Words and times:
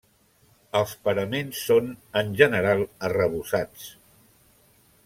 Els 0.79 0.93
paraments 1.07 1.61
són, 1.67 1.91
en 2.23 2.33
general, 2.41 2.83
arrebossats. 3.11 3.87